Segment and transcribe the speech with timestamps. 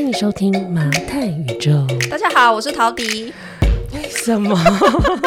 [0.00, 1.70] 欢迎收听麻太宇宙。
[2.10, 3.34] 大家好，我是陶迪。
[3.92, 4.58] 为什么？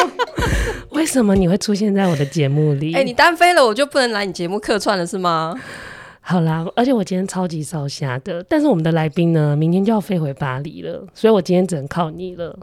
[0.90, 2.92] 为什么你会出现在我的节目里？
[2.92, 5.54] 哎、欸，你单飞了，我就不能来你节目客串了，是吗？
[6.20, 12.58] 好啦，而且我今天超级烧瞎的，但是我们的来宾呢，明天就要飞回巴黎了，所以我今天只能靠你了。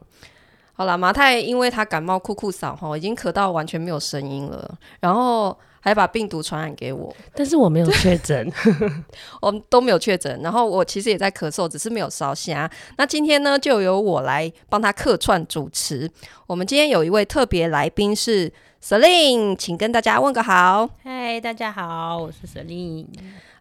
[0.73, 8.49] 好啦，麻太因为他感冒酷酷嗓哈，已经咳到完全没有声音了，然后还把病毒传染给我，但是我没有确诊，
[9.41, 12.69] 我们都没有确诊，然后我其实也在咳嗽，只是没有烧瞎。
[12.97, 16.09] 那今天呢，就由我来帮他客串主持。
[16.45, 18.53] 我们今天有一位特别来宾是
[18.83, 20.87] Celine，请跟大家问个好。
[21.03, 23.07] 嗨，大家好，我是 Celine。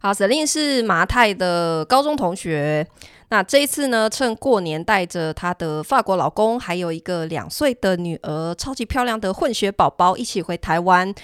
[0.03, 2.87] 好，Celine 是麻太的高中同学。
[3.31, 11.15] 那这一次呢，趁过年带着她的法国老公，还有一个两岁的女儿，超级漂亮的混血宝宝一起回台湾。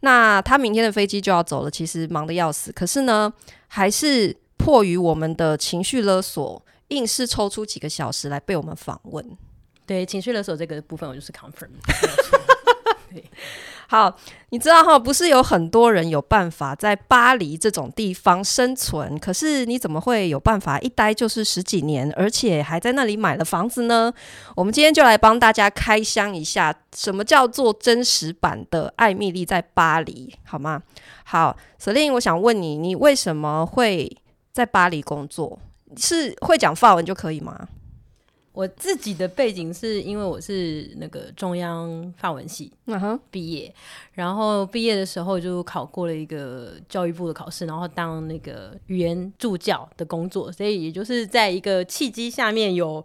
[0.00, 2.70] 那他明天的飞机就要走了，其实忙得要死。
[2.72, 3.32] 可是呢，
[3.68, 9.36] 还是迫于我们的情绪勒索，硬是抽出几个小时来被我们访问。
[9.86, 11.70] 对，情绪勒索这个部分，我就是 confirm。
[13.88, 14.16] 好，
[14.48, 24.12] 你知道哈，不是有很多人有办法在巴黎这种地方生存，可是你怎么会有办法一待就是十几年，而且还在那里买了房子呢？
[24.56, 30.82] 我们今天就来帮大家开箱一下，什么叫做真实版的艾蜜莉在巴黎，好吗？
[31.24, 34.16] 好，Celine，我想问你，你为什么会
[34.52, 35.58] 在巴黎工作？
[35.96, 37.68] 是会讲法文就可以吗？
[38.56, 42.72] 我自己的背景是因为我是那个中央法文系
[43.30, 43.70] 毕业，
[44.14, 53.04] 然后毕业的时候就考过了一个教育部的考试，然后当那个语言助教的工作，所以也就是在一个契机下面有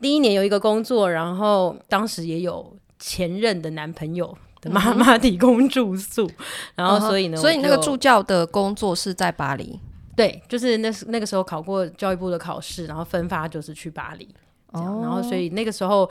[0.00, 6.26] 第一年有一个工作，然后当时也有前任的男朋友的妈妈提供住宿，
[6.74, 9.78] 然后所以呢，所以那个助教的工作是在巴黎，
[10.16, 14.26] 对，就是那那个时候考过教育部的考试，然后分发就是去巴黎。
[14.72, 16.08] 哦，然后所以那个时候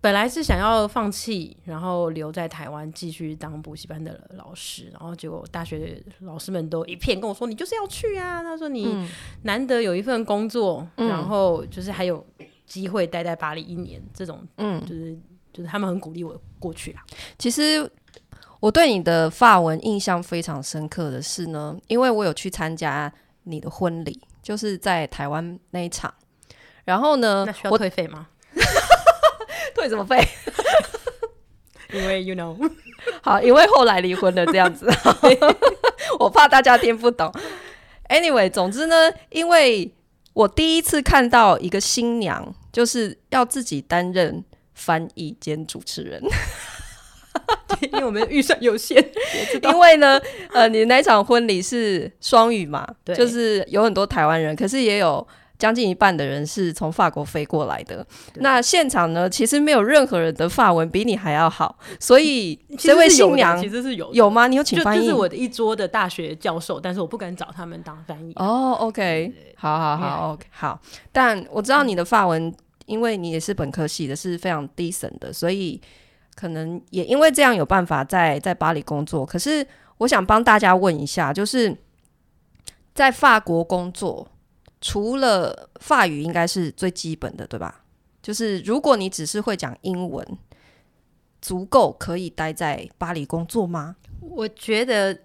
[0.00, 9.08] 本来是想要放弃，然后留在台湾继续当补习班的老师，然后结果大学老师们都一片跟我说：“你就是要去啊！”他说：“你
[9.42, 12.22] 难得有一份工作，嗯、然后就是还有
[12.66, 15.18] 机会待在巴黎一年，这种嗯，就是
[15.54, 17.02] 就是他们很鼓励我过去啊。”
[17.38, 17.90] 其实
[18.60, 23.10] 我对你的发文印象非常深刻的是呢，因为我有去参加
[23.44, 26.12] 你的婚礼，就是在台湾那一场。
[26.84, 27.44] 然后呢？
[27.46, 28.26] 那需要退费吗？
[29.74, 30.22] 退什么费？
[31.92, 32.56] 因为 you know，
[33.22, 34.86] 好，因为后来离婚了这样子，
[36.18, 37.32] 我怕大家听不懂。
[38.08, 39.92] Anyway，总之呢，因为
[40.32, 44.44] 我第一次看到一个新娘就是要自己担任
[44.74, 46.22] 翻译兼主持人，
[47.80, 49.02] 因为我们预算有限。
[49.62, 50.20] 因为呢，
[50.52, 55.26] 呃，你那场婚礼是双语嘛，对，就是有很多台湾人，可是也有。
[55.56, 58.04] 将近一半的人是从法国飞过来的。
[58.36, 64.48] 那现场呢，其实没有任何人的法文比你还要好，所以这位新娘其实是有有吗？
[64.48, 65.00] 你有请翻译？
[65.00, 68.32] 就是我的一桌的大学教授，但是我不敢找他们当翻译。
[68.34, 70.80] 哦，OK，好好好，OK，好。
[71.12, 72.52] 但我知道你的法文，
[72.86, 75.80] 因为你也是本科系的，是非常 decent 的，所以
[76.34, 79.24] 可能也因为这样有办法在在巴黎工作。
[79.24, 79.64] 可是
[79.98, 81.74] 我想帮大家问一下，就是
[82.92, 84.28] 在法国工作。
[84.86, 87.82] 除了法语，应该是最基本的，对吧？
[88.20, 90.22] 就是如果你只是会讲英文，
[91.40, 93.96] 足够可以待在巴黎工作吗？
[94.20, 95.18] 我觉得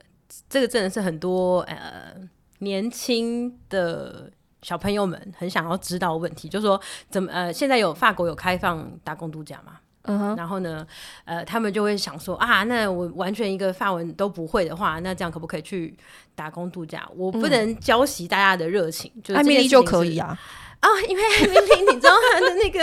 [0.50, 2.16] 这个真的是很多呃
[2.59, 4.31] 年轻的
[4.62, 9.81] 小朋友们很想要知道的问题，就是说怎么呃现在有法国有开放打工度假吗？
[10.04, 10.86] 嗯哼，然后呢，
[11.26, 15.96] 呃，他们就会想说啊，那我完全一个法文都不会的话，那这样可不可以去
[16.36, 17.08] 打工度假？
[17.16, 20.40] 我不能浇熄大家的热情，嗯、就是艾蜜莉就可以啊。
[20.79, 22.79] 啊、哦，因为艾米丽，你知道她的那个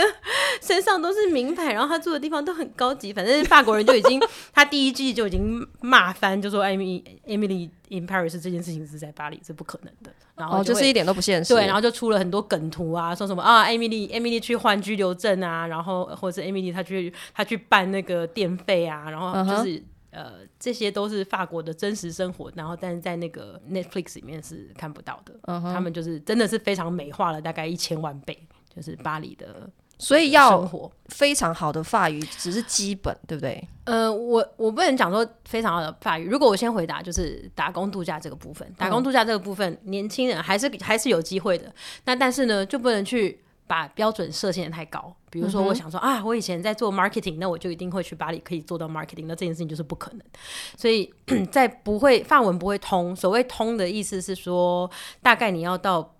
[0.61, 3.11] 身上都是名牌，然后她住的地方都很高级。
[3.11, 4.21] 反正法国人就已经，
[4.53, 10.11] 他第一季就已经骂翻，就说艾蜜艾米丽 in Paris 这件事情是在巴黎是不可能的。
[10.35, 11.55] 然后就、哦、就是一点都不现实。
[11.55, 19.69] 对，然后就出了很多梗图啊，说什么啊，艾米丽艾米丽去换居留证啊，然后或者是艾米丽她去她去办那个电费啊，然后就是。
[19.69, 19.83] Uh huh.
[20.17, 25.35] 呃，这些都是法国的真实生活，然后但是在那个 Netflix 里面是看不到的。
[25.61, 28.35] 他们就是真的是非常美化了，大概一千万倍，
[28.75, 29.69] 就是巴黎的，
[29.99, 30.67] 所以要
[31.09, 33.63] 非常好的法语只是基本，对不对？
[33.83, 36.25] 呃，我我不能讲说非常好的法语。
[36.25, 41.71] 如果我先回答，就是打工度假这个部分，打工度假这个部分，嗯、年轻人还是还是有机会的。
[42.05, 43.39] 那但是呢，就不能去。
[43.67, 50.21] 把标准设限的太高，比如说我想说、嗯、啊，我以前在做 marketing，那我就一定会去巴黎可以做到 marketing，那这件事情就是不可能。
[50.77, 51.13] 所以
[51.51, 54.89] 在不会法文不会通，所谓通的意思是说，
[55.21, 56.15] 大概你要到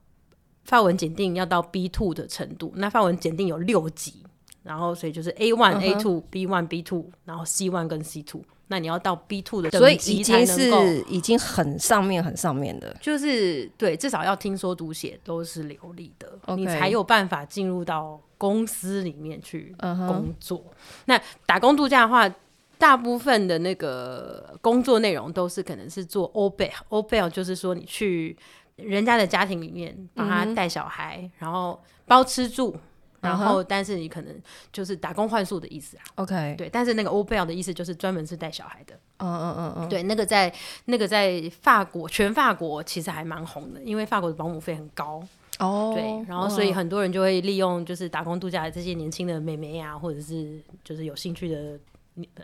[0.66, 4.24] 法文检定要到 B two 的程度，那法文检定有六级，
[4.64, 8.44] 然后所以就是 A one、A two、B one、B two，然后 C one 跟 C two。
[8.70, 16.56] 那你要到 B two 的，所以已经是已经很上面很上面的，就是对，至少要听说读写都是流利的，Okay.
[16.56, 20.60] 你才有办法进入到公司里面去工作。
[20.60, 21.04] Uh huh.
[21.06, 22.30] 那打工度假的话，
[22.78, 28.38] 大部分的那个工作内容都是可能是做 au pair，au pair 就是说你去
[28.76, 32.76] 人家的家庭里面帮他带小孩，嗯、然后包吃住。
[33.20, 34.36] 然后，但是你可能
[34.72, 36.04] 就是打工换宿的意思啊。
[36.16, 38.94] OK，对，但是那个 pair 的意思就是专门是带小孩的。
[39.18, 40.54] 嗯嗯嗯嗯，对，那个在
[40.86, 45.26] 那个在法国，全法国其实还蛮红的，因为法国的保姆费很高。
[45.60, 51.80] 哦，对，然后所以很多人就会利用就是打工度假的这些年轻的妹妹啊，或者是就是有兴趣的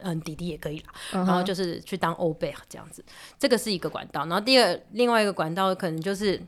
[0.02, 0.86] 嗯弟弟也可以啦。
[1.12, 3.06] 然后就是去当 pair 这样子，
[3.38, 4.22] 这个是一个管道。
[4.22, 6.42] 然后第二另外一个管道可能就是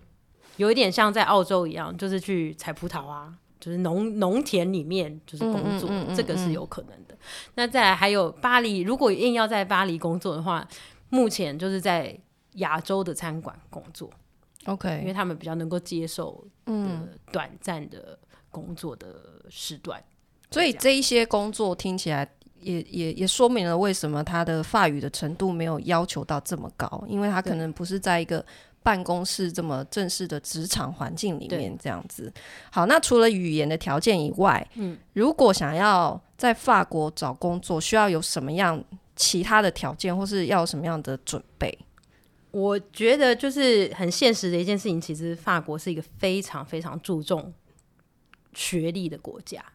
[0.58, 3.32] 有一点像在澳洲一样，就是去采葡萄啊。
[3.66, 7.18] 就是农农田里面就是工作，嗯嗯嗯嗯、这个是有可能的。
[7.56, 10.68] 那再来还有巴黎，如果硬要在巴黎工作的话，
[11.10, 12.16] 目前就是在
[12.58, 14.08] 亚洲的餐馆工作。
[14.66, 18.20] OK，因为他们比较能够接受嗯短暂的
[18.52, 20.06] 工作的时段，嗯、
[20.52, 22.30] 所以这一些工作听起来
[22.60, 28.46] 也也也说明了为什么他的法语的程度没有要求到这么高，因为他可能不是在一个。
[28.86, 32.32] 办公室这么正式的职场环境里面，这样子。
[32.70, 38.82] 好，那除了语言的条件以外，嗯，如果想要在法国找工作，需要有什么样
[39.16, 41.76] 其他的条件，或是要有什么样的准备？
[42.52, 47.52] 我觉得就是很现实的一件事情，其实法国是一个非常非常注重
[48.54, 49.66] 学历的国家。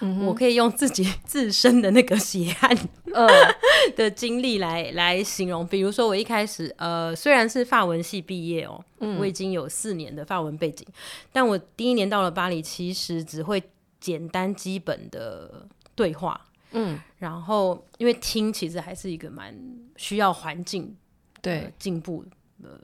[0.00, 2.76] 嗯、我可以用自己 自身的那个血汗
[3.12, 3.26] 呃
[3.96, 10.86] 的经历来来形容，比如说我一开始呃虽然是法文系毕业哦，嗯、我已经有四年的法文背景，
[11.32, 13.62] 但我第一年到了巴黎，其实只会
[14.00, 16.40] 简单基本的对话，
[16.72, 19.54] 嗯，然后因为听其实还是一个蛮
[19.96, 20.96] 需要环境
[21.42, 21.72] 对。
[21.78, 22.24] 进步。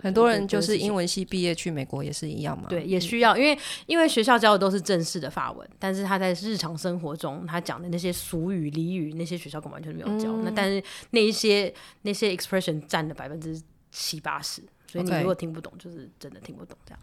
[0.01, 10.31] 很多人就是英文系毕业去美国也是一样嘛，对，也需要，因为因为学校教的都是正式的法文，但是他在日常生活中他讲的那些俗语俚语，那些学校根本完全没有教。
[10.31, 10.81] 嗯、那但是
[11.11, 13.61] 那一些那些 expression 占了百分之
[13.91, 17.01] 七八十，所以你如果听不懂，就是真的听不懂这样。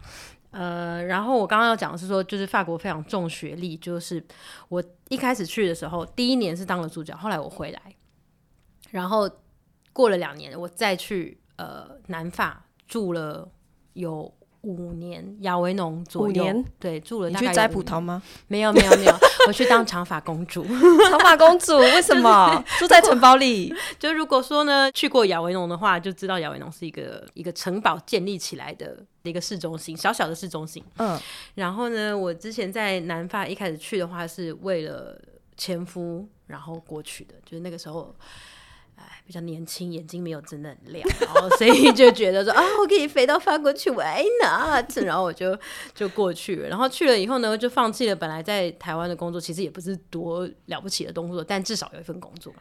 [0.52, 4.24] 呃，然后我刚刚要讲的是说，就是法国非常重学历，就是
[4.70, 7.94] 我一开始去的时候，第一年是当了助教，后来我回来，
[8.92, 9.30] 然后
[9.92, 11.36] 过了两年，我再去。
[11.56, 13.48] 呃，南法住了
[13.94, 14.32] 有
[14.62, 16.28] 五年，亚维农左右。
[16.28, 17.46] 五年，对，住了大概。
[17.46, 18.22] 你去摘葡萄吗？
[18.46, 19.12] 没有，没有，没有，
[19.48, 20.64] 我去当长发公主。
[21.10, 23.74] 长发公主为什么、就是、住在城堡里？
[23.98, 30.82] 就如果说呢，去过亚维农的话，就知道亚维农是一个一个城堡建立起来的一个市中心，小小的市中心。
[30.98, 31.18] 嗯。
[31.56, 35.20] 然后呢，我之前在南法一开始去的话，是为了
[35.56, 38.14] 前夫，然后过去的，就是那个时候。
[39.26, 44.96] 比较年轻，眼睛没有真的很亮，然后所以就觉得说啊，我可以飞到法国去，Why not？
[44.98, 45.58] 然后我就
[45.94, 46.68] 就过去了。
[46.68, 52.52] 然后去了以后呢，就放弃了本来在台湾的工作，其实也不是多了不起的工作，但至少有一份工作。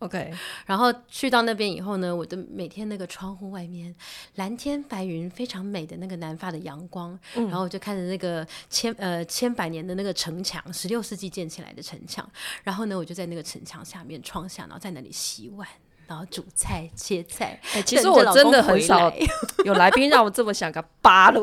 [0.00, 0.32] OK，
[0.66, 3.94] 然后去到那边以后呢，我的每天那个窗户外面
[4.36, 12.28] 蓝天白云，非常美的那个南法的阳光，嗯、然后我就看着那个千呃千百年的那个城墙，十六世纪建起来的城墙，
[12.64, 15.68] 然后呢，我就在那个城墙下面窗下，然后在那里洗碗，
[16.06, 17.60] 然后煮菜切菜。
[17.74, 19.12] 欸、其实我真的很少
[19.64, 21.40] 有来宾让我这么想个巴了。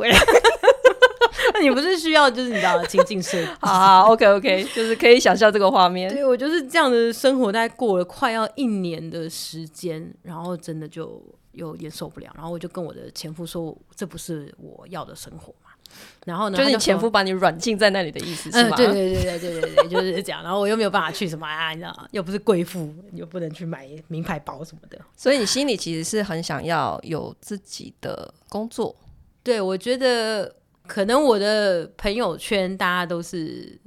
[1.57, 6.13] 那 你不是需要就是你知道情境设计啊？OK OK，就是可以想象这个画面。
[6.13, 11.21] 对，我就是这样的生活，大概过了快要一年的时间，然后真的就
[11.53, 15.71] 有点受不了，然后我就跟我的前夫说，这不是我要的生活嘛。
[16.25, 18.75] 然后呢，就是你前夫把你软禁在那里的意思是吗？
[18.75, 20.43] 嗯、对对对对对对对，就是这样。
[20.43, 24.99] 然后我又没有办法去什么啊，你知道，又不是贵妇，又不能去买名牌包什么的。
[25.15, 28.95] 所以你心里其实是很想要有自己的工作。
[29.41, 30.53] 对，我觉得。
[30.87, 33.77] 可能我的朋友圈大家都是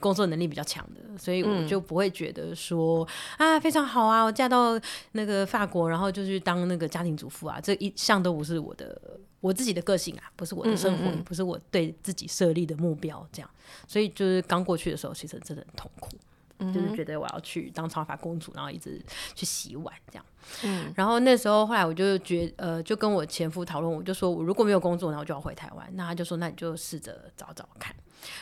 [0.00, 3.06] 工作能力比较强的，所以我就不会觉得说、
[3.38, 4.78] 嗯、啊非常好啊，我嫁到
[5.12, 9.00] 那个法国，然后就去当那个家庭主妇啊，这一向都不是我的
[9.40, 13.50] 我自己的个性啊，不是我的生活，嗯嗯嗯不是我对自己设立的目标，这样，
[13.88, 16.10] 所以就是刚过去的时候，其实真的很痛苦。
[16.58, 19.00] 就是觉得我要去当长发公主，然后一直
[19.34, 20.24] 去洗碗这样。
[20.62, 25.88] 嗯，然后那时候后来我就觉呃，就跟我前夫讨论，我就说我如果没有工作，然后我就要回台湾。
[25.94, 27.94] 那他就说，那你就试着找找看。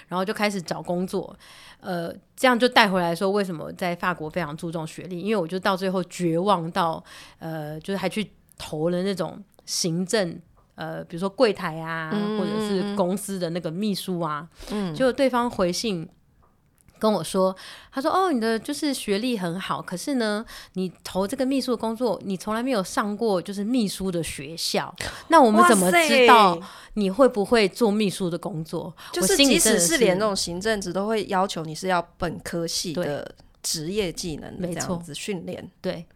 [0.06, 1.36] 然后就开始找工作，
[1.80, 5.20] 呃，这样就带回来说，为什么在法国非常注重学历？
[5.20, 7.02] 因为我就到最后绝望到，
[7.38, 10.40] 呃，就是还去投了那种行政
[10.76, 16.08] 呃，比如说柜台啊，嗯、或者是公司的那个秘书啊，嗯，就对方回信。
[17.02, 17.54] 跟我说，
[17.90, 24.94] 他说：“哦，你的就是学历很好，可是呢，你投这个秘书的工作，你从来没有上过就是秘书的学校。
[25.26, 26.56] 那我们怎么知道
[26.94, 28.94] 你会不会做秘书的工作？
[29.10, 35.68] 就是即使是连那种行政职都会要求你是要本科系的职业技能，这样子训练。
[35.80, 36.06] 对。”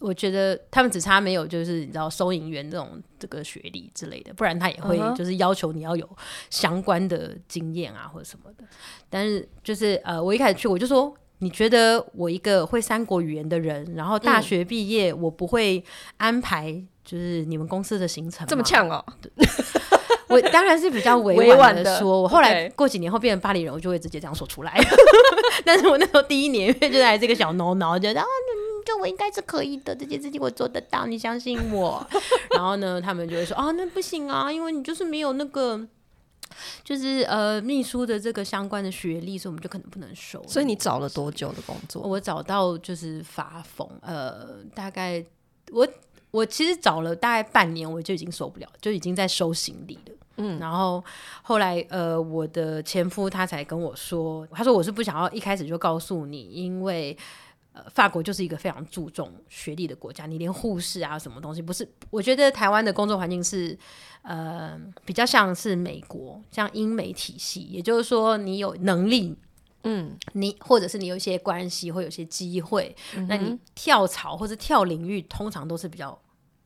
[0.00, 6.08] 我觉得他们只差没有，就是你知道收银员这种这个学历之类的，不然他也会就是要求你要有
[6.50, 8.64] 相关的经验啊或者什么的。
[9.08, 15.82] 但是就是呃，我一开始去我就说，你觉得我一个会三国语言的人，然后大学毕业，我不会
[16.18, 16.72] 安排
[17.04, 18.46] 就是你们公司的行程？
[18.46, 19.04] 这么呛哦？
[20.28, 24.78] 我当然是比较委婉的说，我后来过几年后变成巴黎人，我就会直接这样说出来。
[25.64, 28.26] 但是我那时候第一年因为就还是个小孬孬，觉得啊。
[28.88, 32.06] 就我应该是可以的，这件事情我做得到，你相信我。
[32.56, 35.86] 然后呢，他们就会说：“啊，那不行啊，因为你就是没有那个，
[36.82, 42.00] 就是呃秘书的这个相关的学历，所以我们就可能不能收。”所以你找了多久的工作？
[42.00, 45.22] 我找到就是发疯，呃，大概
[45.70, 45.86] 我
[46.30, 50.14] 我其实找了大概半年，我就已经受不了，就已经在收行李了。
[50.38, 51.04] 嗯，然后
[51.42, 57.14] 后来呃，我的前夫他才跟我说，他说我是不想要一开始就告诉你，因为。
[57.90, 61.88] 法国就是一个非常注重学历的国家，你连护士啊什么东西不是？
[62.10, 63.78] 我觉得台湾的工作环境是，
[64.22, 69.36] 呃，比较像是美国，像英美体系，也就是说你有能力，
[69.84, 76.18] 嗯，你或者是你有一些关系，会有些机会，嗯、那你跳槽或者跳领域，通常都是比较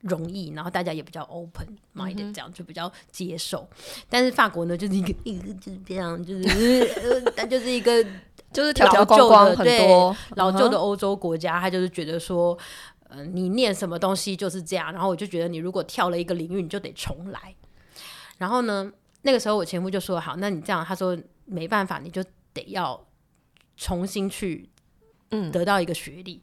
[0.03, 1.67] 容易，然后大家也比较 open
[1.97, 3.67] minded，这样就比较接受。
[3.71, 8.05] 嗯、但是法国呢，就是一个一个就是这样，就是 它就是一个。
[8.53, 12.55] 就是条条框框很多，老旧的欧洲国家，他就是觉得说，
[13.09, 14.93] 呃，你念什么东西就是这样。
[14.93, 17.55] 然后我就觉得，你如果跳了一个领域，你就得重来。
[18.37, 18.93] 然后呢，
[19.23, 21.17] 那个时候我前夫就说：“好，那你这样，他说
[21.47, 23.03] 没办法，你就得要
[23.79, 24.69] 重新去，
[25.31, 26.43] 嗯，得到一个学历。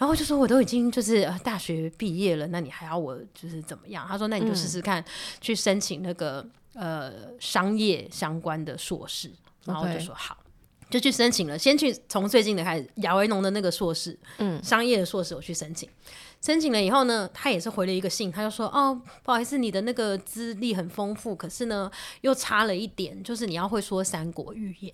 [0.00, 5.04] 然后就说：“我都已经就是大学毕业了，那你还要我就是怎么样？”他说：“那你就试试看，
[5.42, 9.30] 去申请那个呃商业相关的硕士。”
[9.66, 10.38] 然后我就说：“好。”
[10.90, 15.88] 就去申请了，先去从最近的开始，亚维农的那个硕士，嗯，商业的硕士我去申请，
[16.40, 21.88] 申请了以后呢，他也是回了一个信，他就说，哦，不好意思，你的那个资历很丰富，可是呢
[22.22, 24.92] 又差了一点，就是你要会说三国语言，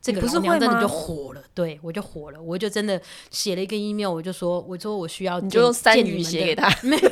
[0.00, 3.00] 这个老娘真的就火了，对我就火了，我就真的
[3.30, 7.10] 写了一个 email，我就说，我说我需要，你就用三语写给他，没有，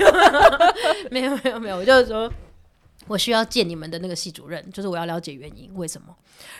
[1.10, 2.30] 没有，没有，没有，我就是说。
[3.08, 6.12] 我需要见你们的那个系主任，就是我要了解原因，为什么？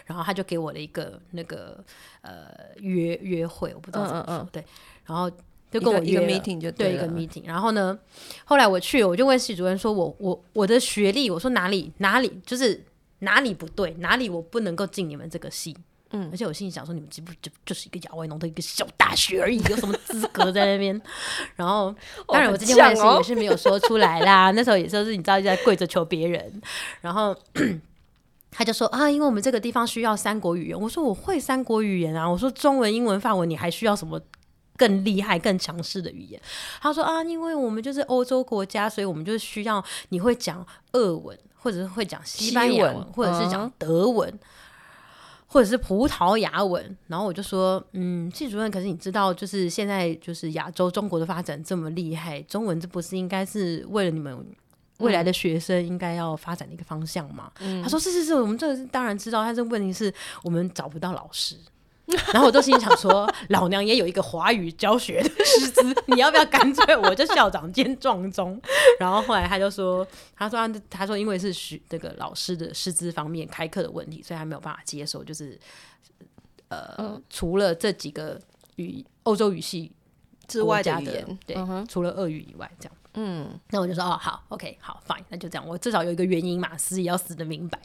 [0.05, 1.83] 然后他就给我了一个那个
[2.23, 4.65] 呃约约会，我不知道怎么说，嗯嗯嗯对，
[5.07, 5.29] 然后
[5.73, 7.45] 就跟我一个 meeting 就对，对一个 meeting。
[7.45, 7.99] 然后呢，
[8.45, 12.81] 后来我去，我就问系主任说我：“我我我的学历，我说哪里哪里就是
[13.19, 15.77] 哪里不对，哪里我不能够进你们这个系。”
[16.11, 20.99] 嗯，而且我心里想说，你们这不就就是一个亚外农的一个小大学而已，有什么资格在那边？
[21.57, 21.93] 然后，
[22.29, 24.53] 当然我这件坏事也是没有说出来啦。
[24.55, 26.63] 那时候也就是你知道，就在跪着求别人。
[27.01, 27.37] 然后
[28.53, 30.81] 他就说啊，因为我们这个地方需要三国语言。
[30.81, 32.25] 我说我会三国语言啊。
[32.31, 34.21] 我说中文、英文、法文，你还需要什么
[34.77, 36.41] 更厉害、更强势的语言？
[36.81, 44.31] 他说啊，因为我们就是欧洲国家，所以我们就需要你会讲俄文，或者是会讲西班牙文，或者是讲德文。
[44.31, 44.39] 嗯
[45.47, 54.45] 或者是葡萄牙文，然后我就说，嗯，系主任，可是你知道，就是现在就是亚洲中国的发展这么厉害，中文这不是应该是为了你们
[54.99, 57.53] 未来的学生应该要发展的一个方向吗？
[57.83, 60.13] 他说是是是，我们这个当然知道，但是问题是
[60.43, 61.57] 我们找不到老师。
[62.33, 68.61] 然后我都心里想说，老娘也有一个华语教学的师资，你要不要干脆我就校长兼撞钟？
[69.01, 75.59] 然后后来他就说，他说他，他说因为是学这个老师的师资方面开课的问题，所以他没有办法接受，就是
[76.69, 78.41] 呃，嗯、除了这几个
[78.77, 79.91] 语欧洲语系
[80.47, 82.97] 之外的语言，对，嗯、除了俄语以外，这样。
[83.19, 87.81] 嗯，那我就说哦，好，OK，好，Fine，那就这样，我至少有一个原因嘛，死也要死的明白。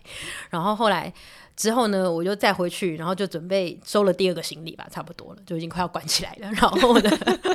[0.50, 1.11] 然后后来
[1.55, 6.51] 之后呢，我就再回去，然后就准备收了第二个行李吧，差不多了，就已经快要关起来了。
[6.53, 7.09] 然后我的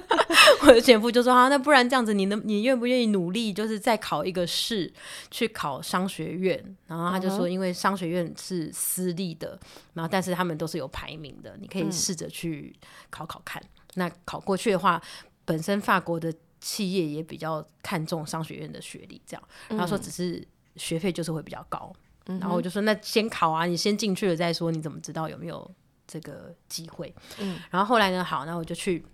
[0.63, 4.91] 我的前夫就说啊，那不然这样子，你能你愿不愿意努力，就是再考一个试，
[5.31, 6.59] 去考商学院？
[6.87, 9.59] 然后他就说，因为商学院是私立的，
[9.93, 12.75] 然后但是他们都是有排名的，你可以试着去
[13.11, 13.63] 考考看。
[13.63, 14.99] 嗯、那考过去的话，
[15.45, 16.33] 本身法国的。
[16.61, 20.47] 企业也比较看重商学院的学历，这样，然后说只是
[20.77, 21.93] 学费就是会比较高，
[22.27, 25.71] 嗯、然后我就说那先考啊，你先进去了再说，你怎么知道有没有
[26.07, 27.15] 这个机会？
[27.39, 29.05] 嗯，然后后来呢，好，那我就去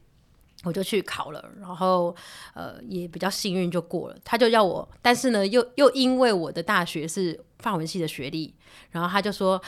[0.65, 2.15] 我就去考了，然后
[2.55, 4.17] 呃也比较幸运就过了。
[4.25, 8.55] 他就要我，但是呢又又因为我的大学是法文系的学历，
[8.91, 9.61] 然后他就说，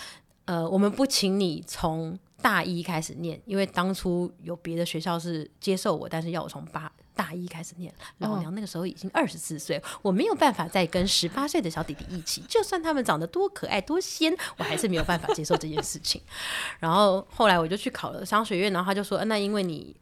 [0.44, 7.92] 呃我们不请你从大一开始念，因为当初有别的学校是接受我，但是要我从八大一开始念。
[8.18, 16.20] 老娘那个时候已经二十四岁，我没有办法再跟十八岁的小弟弟一起，就算他们长得多可爱多仙，我还是没有办法接受这件事情。
[16.80, 19.96] 然后后来我就去考了商学院，然后他就说，那因为你。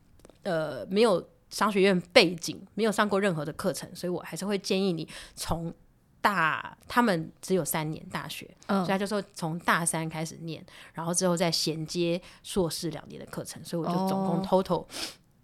[0.44, 5.72] 呃，没有商学院背景，没有上过任何的课程，所以我还是会建议你从
[6.20, 10.60] 大，他们只有三年大学，嗯，所以他就说从大三开始念，
[10.94, 14.86] 然后之后再衔接硕士两年的课程，所以我就总共 total、哦、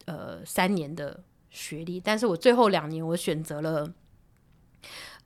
[0.07, 3.93] 呃三年的学历，但是我最后两年我选择了，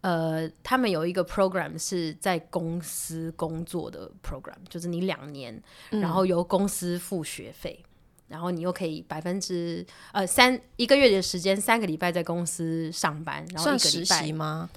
[0.00, 7.78] 呃，他们有一个 program 是在公司工作的 program，就是你两年，然后由公司付学费。
[7.82, 7.88] 嗯
[8.32, 14.70] 然后你又可以百分之呃三一个月的时间，三个礼拜在公司上班，然后一个礼拜算实习吗？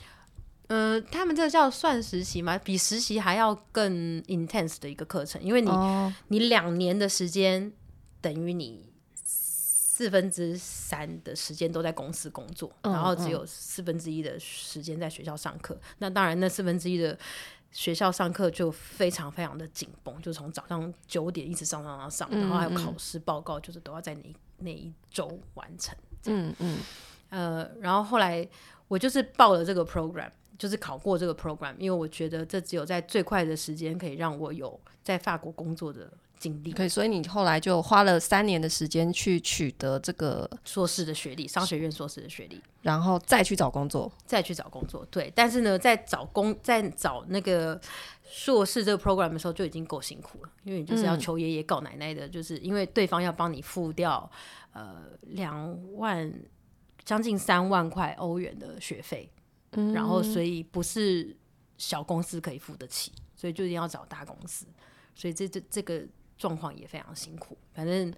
[0.67, 2.57] 呃，他们这个叫算实习吗？
[2.57, 6.11] 比实习还要更 intense 的一个课程，因为你、oh.
[6.27, 7.71] 你两年的时间
[8.19, 8.89] 等于你
[9.95, 12.93] 四分之三的时间都在公司工作，oh.
[12.93, 15.73] 然后只有四分之一的时间在学校上课。
[15.73, 15.83] Oh.
[15.99, 17.17] 那当然，那四分之一的。
[17.71, 25.93] 学校上课就非常非常的紧绷，就从早上九点一直上上上上，嗯、然后还有考试报告，就是都要在那那一周完成。
[26.27, 26.77] 嗯嗯，
[27.31, 28.47] 呃，然后后来
[28.87, 36.09] 我就是报了这个 program，就是考过这个 program，因为我觉得这只有在最快的时间可以让我有在法国工作的。
[36.38, 45.06] 经历，对，所以你后来就花了三年的时间去取得这个硕士的学历，商学院硕士的学历，然后再去找工作，再去找工作。
[45.10, 47.80] 对，但是呢，在找工，在找那个
[48.24, 54.30] 硕士这个 program 的时候就已经够辛苦了，因为你就是要求爷爷告奶奶的，嗯、就是因为对方要帮你付掉
[54.74, 56.32] 呃两万
[57.04, 59.32] 将近三万块欧元的学费，
[59.72, 61.36] 嗯，然后所以不是
[61.77, 64.65] 小公司可以付得起，所以就一定要找大公司，
[65.15, 66.04] 所以这这这个。
[66.38, 68.13] 状况也非常辛苦，反正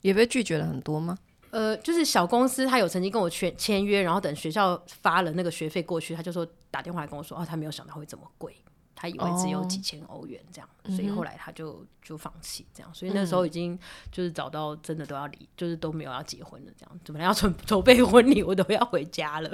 [0.00, 1.18] 也被拒绝了很多吗？
[1.50, 8.54] 呃，就是小公司，他有曾经跟我签签约，然后等学校发了那个学费过去，他就说打电话来跟我说，哦，他没有想到会这么贵，
[8.94, 13.76] 他以为只有几千欧元这样，哦，所以后来他就就放弃这样，所以那时候已经
[14.12, 19.50] 就是找到真的都要离，就是都没有要结婚了这样，怎么样要准 筹备婚礼，我都要回家了。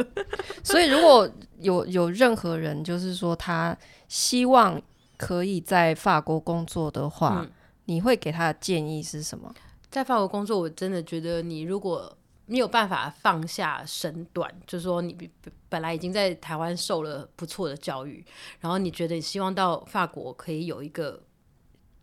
[0.62, 1.26] 所以如果
[1.60, 3.74] 有有任何人就是说他
[4.06, 4.78] 希望
[5.16, 7.50] 可以在法国工作的话，嗯
[7.86, 9.52] 你会给他的建议是什么？
[9.90, 15.16] 在法国工作，我真的觉得你如果没有办法放下身段，就是说你
[15.68, 18.24] 本来已经在台湾受了不错的教育，
[18.60, 21.20] 然后你觉得你希望到法国可以有一个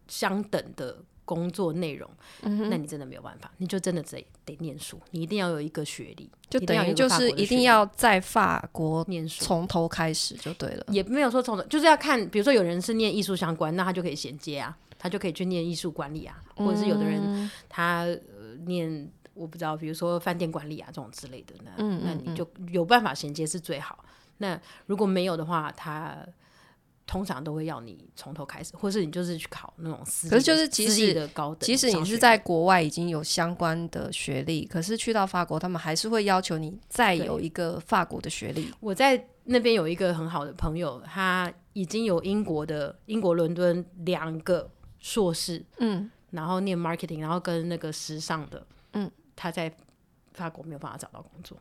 [0.08, 2.10] 相等的工作内容，
[2.42, 10.86] 嗯，那你真的没有办法，你就真的得得念书，你一定要有一个学历，就等于就是一定要在法国念书，从头开始就对了。
[10.90, 14.78] 也没有说从头，就是要看，比如说有人是念艺术相关，那他就可以衔接啊。
[15.04, 21.72] 他就可以去念艺术管理啊，或者是有的人他、呃、念我不知道，比如说饭店管理啊这种之类的，那
[22.06, 24.06] 那你就有办法衔接是最好。
[24.38, 26.26] 那如果没有的话，他
[27.06, 38.72] 通常都会要你从头开始，或是你就是去考那种私，可是就是即使的高等，即使你是在国外已经有相关的学历，可是去到法国，他们还是会要求你再有一个法国的学历。
[38.80, 44.70] 我在那边有一个很好的朋友，他已经有英国的英国伦敦两个。
[45.04, 49.70] 硕士，嗯，然后念 marketing，然后跟那个时尚的，嗯，他在
[50.32, 51.58] 法国没有办法找到工作，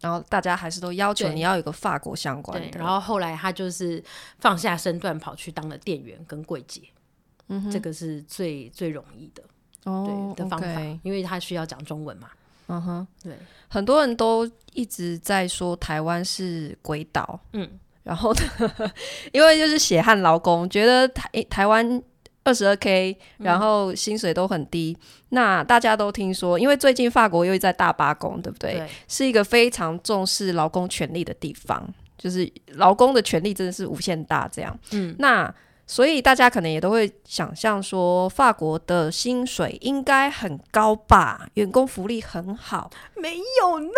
[0.00, 4.02] 然后大家还是都要求你要有个法国相关的，然后后来他就是
[4.40, 6.82] 放下身段跑去当了店员跟柜姐，
[7.46, 9.44] 嗯，这个是最最容易的，
[9.84, 12.28] 哦，对的方法，okay，因为他需要讲中文嘛，
[12.66, 18.40] 嗯哼，对，很多人都一直在说台湾是鬼岛，嗯，然后呢
[19.32, 22.02] 因为就是血汗劳工，觉得台台湾。
[22.44, 25.06] 二十二 K，然后薪水都很低，嗯。
[25.30, 28.74] 那大家都听说，因为最近法国又在大罢工，对不对？
[28.74, 31.84] 对，是一个非常重视劳工权利的地方，
[32.16, 34.78] 就是劳工的权利真的是无限大这样。
[34.92, 35.52] 嗯，那
[35.86, 41.48] 所以大家可能也都会想象说，法国的薪水应该很高吧？
[41.54, 42.90] 员工福利很好？
[43.16, 43.90] 没有呢，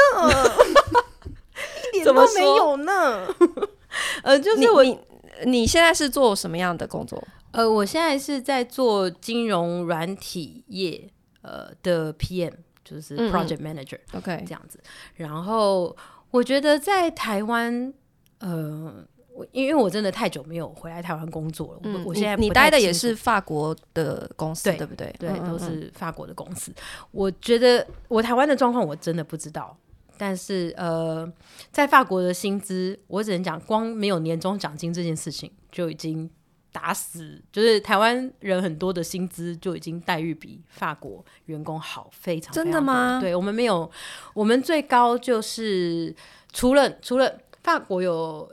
[1.92, 3.26] 一点都没有呢。
[4.22, 4.98] 呃，就是我你，
[5.44, 7.22] 你现在是做什么样的工作？
[7.57, 11.09] 呃，我现在是在做金融软体业
[11.40, 12.53] 呃的 PM，
[12.85, 14.79] 就是 Project Manager，OK，、嗯、这样子。
[15.14, 15.97] 然后
[16.31, 17.95] 我觉得在台湾，
[18.40, 25.16] 呃，我因为我真的太久没有回来台湾工作了，嗯、我我现在你待的也是法国的公司，对，对不对？
[25.19, 26.71] 对，都是法国的公司。
[27.11, 29.75] 我觉得我台湾的状况我真的不知道，
[30.19, 31.27] 但是呃，
[31.73, 36.29] 在法国的薪资，我只能讲，光没有年终奖金这件事情就已经
[36.76, 43.18] 打死，就是台湾人很多的薪资就已经待遇比法国员工好非常，真的吗？
[43.18, 43.90] 对，我们没有，
[44.34, 46.14] 我们最高就是
[46.52, 48.52] 除了除了法国有。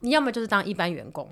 [0.00, 1.26] 你要么就是当一般员工，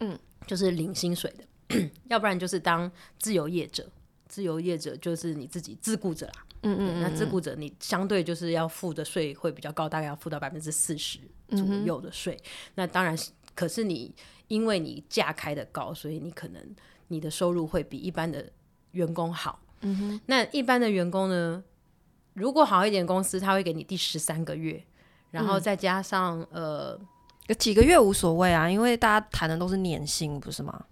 [0.00, 3.88] 嗯，就是领薪水的； 要不然就是当自由业者。
[4.26, 12.34] 自由业者就是你自己自雇者啦，嗯，嗯嗯，那自雇者你相对就是要付的税会比较高，大概要付到百分之四十左右的税。
[12.34, 13.16] 嗯、那当然，
[13.54, 14.12] 可是你
[14.48, 16.62] 因为你价开的高，所以你可能
[17.08, 18.50] 你的收入会比一般的
[18.92, 19.60] 员工好。
[19.80, 21.62] 嗯哼，那一般的员工呢，
[22.34, 24.82] 如果好一点公司，他会给你第十三个月，
[25.30, 27.00] 然后再加上、嗯、呃。
[27.48, 30.84] 有几个月无所谓啊，因为大家谈的都是年薪，不是吗？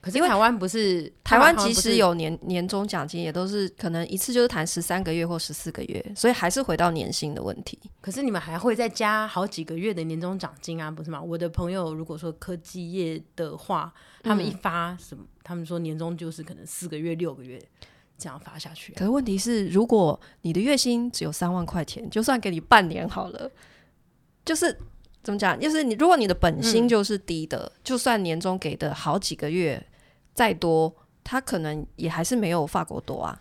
[0.00, 7.78] 可是台湾不是台湾，即使有年年终奖金，也都是可能一次就是谈十三个月或十四个月，所以还是回到年薪的问题。
[8.00, 11.20] 可是你们还会再加好几个月的年终奖金啊，不是吗？
[11.20, 17.60] 我的朋友如果说科技业的话，他们一发什么，嗯、他们说年终就是可能四个月、六个月
[18.16, 18.94] 这样发下去。
[18.94, 23.50] 可是问题是，如果你的月薪只有三万块钱，就算给你半年好了，
[24.44, 24.76] 就是。
[25.22, 25.60] 怎么讲？
[25.60, 29.86] 就是你，如果你的本薪就是低的，嗯、就算年终给的好几个月
[30.34, 33.38] 再多，他可能也还是没有法国多啊。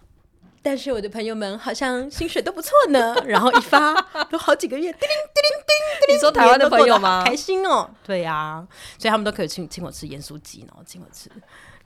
[0.62, 3.94] 但是我的朋友们好像薪水都不错呢， 然后一发
[4.30, 6.16] 都好几个月，叮铃叮铃叮铃。
[6.16, 7.24] 你说台湾的朋友吗？
[7.26, 11.30] 开心哦，对呀、啊，所以他们都可以请请我吃盐酥鸡，然后请我吃。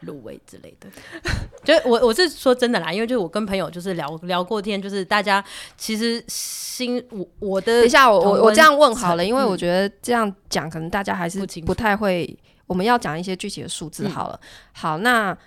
[0.06, 0.90] 卤味之类的，
[1.64, 5.42] 就我我是说真的啦，因为就是我跟朋友就是聊聊过天，就是大家
[5.78, 12.38] 其实心我我的等一下我我我这样问好了，因为我觉得这样讲可能大家还是不太会，
[12.74, 14.40] 我们要讲一些具体的数字好了。
[14.42, 15.38] 嗯、好，那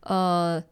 [0.00, 0.62] 呃，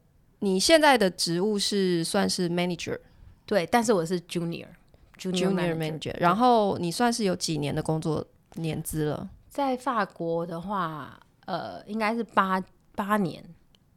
[0.40, 2.98] 你现在的职务是算是 manager，
[3.46, 4.66] 对，但是我是 junior
[5.18, 8.24] junior manager，, 然后你算是有几年的工作
[8.56, 9.30] 年资了？
[9.48, 12.62] 在法国的话，呃，应该是八。
[12.94, 13.42] 八年，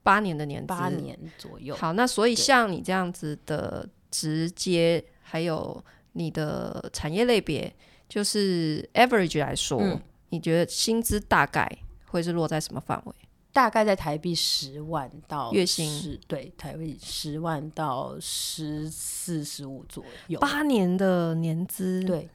[0.04, 1.76] 八年的年资，八年左右。
[1.76, 7.76] 好，那所以像你这样子的直接，对还有你的产业类别，
[8.08, 11.70] 就是 average 来说，嗯、你觉得薪资大概
[12.16, 13.14] 会是落在什么范围？
[13.52, 20.40] 大概在台币十万到月薪，对，台币十万到十四十五左右。
[20.40, 22.28] 八年的年资，对，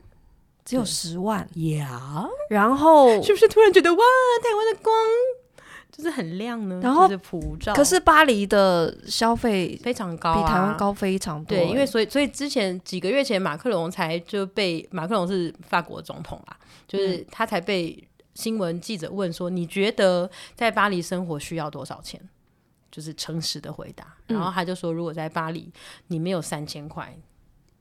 [0.65, 2.27] 只有十万呀。
[2.49, 3.99] 然后 是不是突然觉得哇，
[4.43, 4.95] 台湾的光？
[5.93, 7.75] 就是很亮呢，然后是普照。
[7.75, 11.59] 可是巴黎的消费非常高，比台湾高非常多。
[11.59, 16.57] 对，因为所以所以之前几个月前，马克龙才就被马克龙是法国总统啦，
[16.89, 18.03] 就是他才被
[18.35, 22.21] 新闻记者问说：“你觉得在巴黎生活需要多少钱？”
[22.91, 24.17] 就是诚实的回答。
[24.27, 25.73] 然后他就说：“如果在巴黎，
[26.09, 27.17] 你没有三千块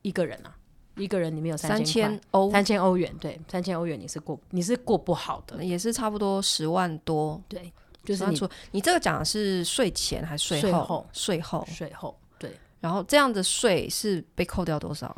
[0.01, 0.55] 一个人啊，
[0.95, 11.07] 一个人你没有三千欧，三千欧元，对，三千欧元你是过你是过不好的，也是差不多十万多，对。”就是你说，你这个讲的是税前还是税后？
[11.11, 12.57] 税后，税后，对。
[12.79, 15.13] 然后这样的税是被扣掉多少？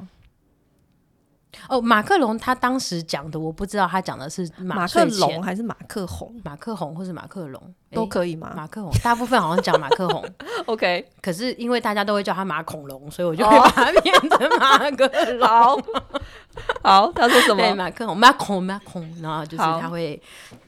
[1.68, 6.34] 哦，马克龙他当时讲的，我不知道他讲的是马克龙还是马克红？
[6.44, 7.62] 马克红或是马克龙
[7.92, 8.54] 都可以吗？
[8.56, 10.24] 马克红，大部分好像讲马克红。
[10.68, 15.84] OK，可是因为大家都会叫他马恐龙，所以我就会把它变成马克龙。
[16.84, 17.62] 好，他说什么？
[17.62, 20.22] 对，马克宏，马孔，马孔，然后就是他会。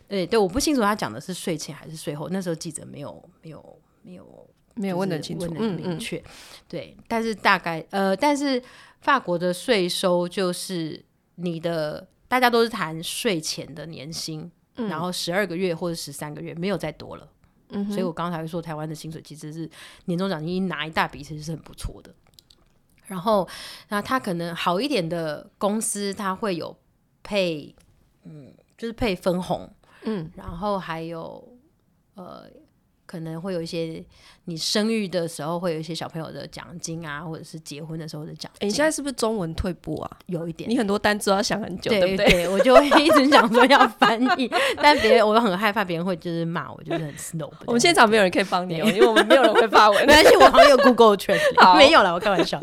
[0.10, 2.30] 对对，我不清楚他讲的是税前还是税后。
[2.30, 6.18] 那时候记者没有没有没有没有问得清楚，问得明确。
[6.18, 6.32] 嗯嗯
[6.68, 8.62] 对，但是大概呃，但是
[9.04, 11.04] 法国的税收就是
[11.36, 17.30] 你的，大家都是谈税前的年薪，嗯、然后十二个月或者十三个月，没有再多了。
[17.72, 19.70] 嗯，所以我刚才说台湾的薪水其实是
[20.06, 22.16] 年终奖金拿一大笔，其实是很不错的。
[23.08, 23.46] 然后，
[23.90, 26.74] 那他可能好一点的公司，他会有
[27.22, 27.76] 配，
[28.24, 29.70] 嗯，就是配分红。
[30.04, 31.58] 嗯，然后还有，
[32.16, 32.50] 呃，
[33.06, 34.04] 可能会有一些
[34.46, 38.68] 你生育的时候会有一些小朋友的奖金啊，或者是结婚的时候的奖金。
[38.68, 40.18] 你现在是不是中文退步啊？
[40.26, 42.30] 有一点，你很多单词要想很久，对，对不对？
[42.30, 47.52] 对，我就会一直想说要翻译，但别人我又很害怕别人会就是骂我，就是很 snob。
[47.66, 52.60] 我们现场没有人可以帮你，因为我们没有人会发文，没关系，我好像有 Google Translate， 好没有了，我开玩笑，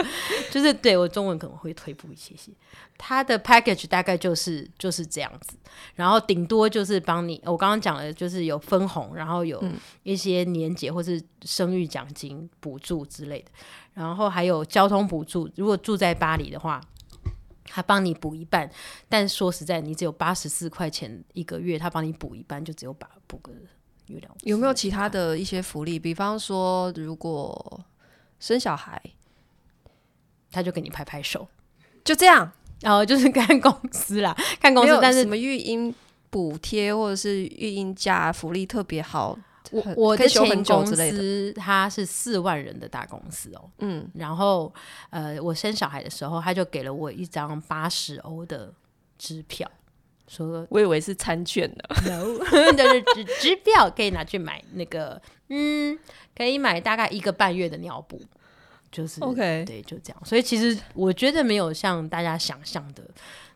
[0.50, 2.52] 就是对我中文可能会退步一些些。
[3.02, 5.56] 它的 package 大概就是就是这样子，
[5.94, 9.64] 然后顶多就是帮你，我刚刚讲的就是有分红，然后有
[10.02, 13.50] 一些年节或是生育奖金补助之类的，
[13.94, 15.50] 然后还有交通补助。
[15.56, 16.80] 如果住在巴黎的话，
[17.64, 18.70] 他帮你补一半，
[19.08, 23.52] 但说实在，你只有八十四块钱一个月，他帮你补一半，就只有把补个
[24.06, 24.34] 月亮。
[24.42, 25.98] 有没有其他的一些福利？
[25.98, 27.80] 比方说，如果
[28.38, 29.00] 生小孩，
[30.50, 31.46] 他就给你拍拍手，
[32.04, 32.52] 就这样。
[32.80, 35.94] 然后就是看公司啦， 看公司，但是什么育婴
[36.30, 39.38] 补贴或者是育婴假福利特别好。
[39.70, 44.72] 我我的前公司它是四万人的大公司哦，嗯，然后
[45.10, 48.72] 呃，我生小孩的时候，他就给了我一张八十欧的
[49.18, 49.70] 支票，
[50.26, 52.38] 说我以为是餐券呢， no，
[52.74, 55.98] 就是支支票可以拿去买那个，嗯，
[56.34, 58.20] 可以买大概一个半月的尿布，
[58.90, 60.22] 就是 OK，对，就这样。
[60.24, 63.02] 所以其实我觉得没有像大家想象的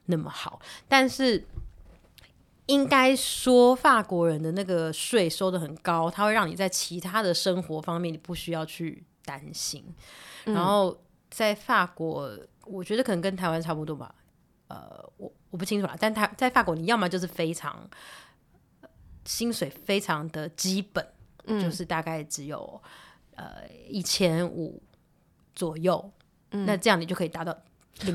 [0.07, 1.43] 那么好，但是。
[2.67, 9.85] 应该说，法国人的那个税收的很高，它会让你在其他的生活方面你不需要去担心。
[10.47, 10.99] 嗯、然后
[11.31, 12.31] 在法国，
[12.65, 14.15] 我觉得可能跟台湾差不多吧。
[14.69, 17.87] 呃，我我不清楚啦，但他在法国，你要么就是非常
[19.27, 21.07] 薪水非常的基本，
[21.45, 22.83] 嗯、就是大概只有
[23.35, 24.83] 呃一千五
[25.55, 26.11] 左右，
[26.53, 27.55] 嗯、那这样你就可以达到。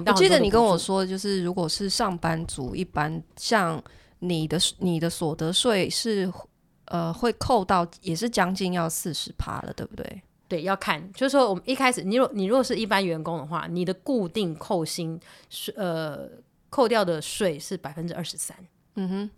[0.07, 3.79] 我记得你跟我说，就是如果是上班族，一般像。
[4.19, 6.31] 你的你的所得税是
[6.85, 10.21] 呃会扣到，也是将近要四十趴了，对不对？
[10.47, 16.27] 对，要看，就是说我们一开始，你若你若是一般员工的话，你的固定扣薪是呃
[16.69, 18.57] 扣掉的税是百分之二十三。
[18.95, 19.29] 嗯哼，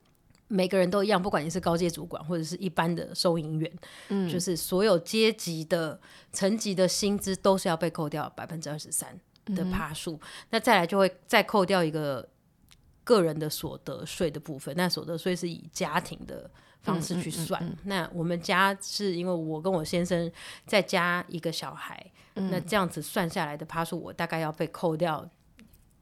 [0.48, 3.72] 每个人都一样，不管你是高阶主管或者是一般的收银员，
[4.08, 6.00] 嗯，就是所有阶级的
[6.32, 10.14] 层级的薪资都是要被扣掉百分之二十三的趴数。
[10.14, 10.20] 嗯，
[10.52, 12.28] 那再来就会再扣掉一个。
[13.04, 16.50] 个人的所得税的部分，那所得税是以家庭的
[16.82, 17.64] 方式去算。
[17.64, 20.32] 嗯嗯嗯嗯、那我们家是因为我跟我先生
[20.66, 25.28] 再加一个小孩，嗯、那这样子算下来的趴数，我大概要被扣掉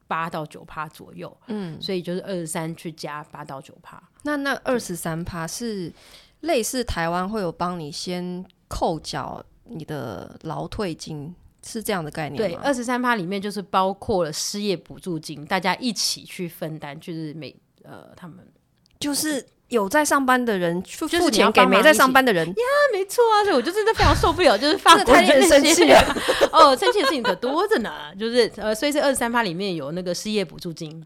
[0.08, 1.36] 八到九趴左右。
[1.48, 4.02] 嗯，所以就是二十三去加八到九趴。
[4.24, 5.92] 那那二十三趴是
[6.42, 11.34] 类似台湾会有帮你先扣缴你的劳退金。
[11.66, 12.38] 是这样的概念？
[12.38, 18.38] 对，二十三趴里面就是包括了失业补助金，大家一起去分担，就是每呃他们
[19.00, 22.56] 就是有在上班的人付付钱给没在上班的人呀，
[22.94, 26.16] 没错啊，所以我就真的非常受不了，就是法 国人生气啊，
[26.52, 31.06] 哦，生气的事情可多着呢，就是呃，所以这二十三趴里面有那个失业补助金，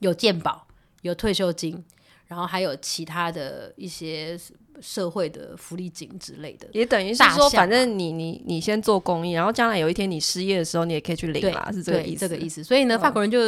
[0.00, 0.66] 有健保，
[1.02, 1.84] 有退休金。
[2.26, 4.38] 然后还有其他的一些
[4.80, 12.20] 社会的福利金之类的，也等于是说，反正你你你先做公益，然后将来有一天你失业的时候，你也可以去领嘛，是这个意思。
[12.20, 12.62] 这个意思。
[12.62, 13.38] 所以呢，法国人就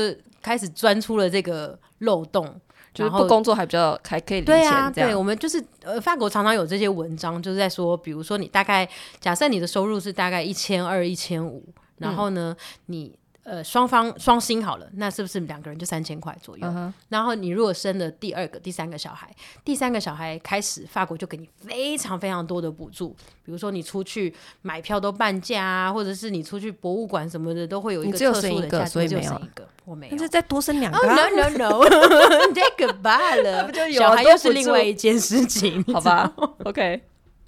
[0.43, 2.61] 开始钻出了这个漏洞，
[2.93, 4.55] 就是不工作还比较还可以领钱。
[4.55, 8.89] 对啊，对，我们就是呃，法国常常有这些文章，就是在说，比如说你大概
[9.21, 11.65] 假设你的收入是大概一千二、一千五，
[11.99, 13.13] 然后呢，你。
[13.43, 16.93] 呃，双方双薪好了，那是不是两个人就三千块左右？Uh huh.
[17.09, 23.09] 然后你如果生了第二个、第三个小孩，第三个小孩开始，法国就给你非常非常多的补助，
[23.43, 36.31] 比如说你出去买票都半价啊，或者是你出去博物馆什么的都会有一个特殊的价，所以没有一个，我没有，那再多生两个、啊 oh,？No No No，太可怕了，不就有小孩又是另外一件事情，好吧？
[36.65, 37.01] OK，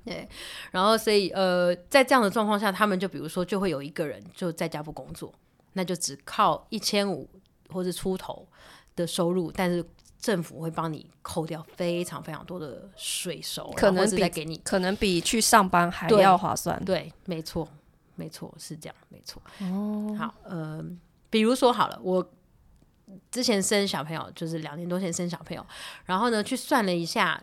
[0.07, 0.27] 对，
[0.71, 5.31] 然后所以呃，在这样的状况下，他们就比如说就会有一个人就在家不工作。
[5.75, 7.29] 那就只靠一千五
[7.71, 8.47] 或者出头
[8.95, 9.85] 的收入，但是
[10.21, 16.79] 政府会帮你扣掉非常非常多的税收，可能是再给你，可能比去上班还要划算。
[16.85, 17.69] 对，对，没错，
[18.15, 19.43] 没错，是这样，没错。
[19.61, 20.85] 哦，好，呃，
[21.31, 22.31] 比如说好了，我
[23.31, 25.67] 之前生小朋友，就是两年多前生小朋友，
[26.05, 27.43] 然后呢，去算了一下，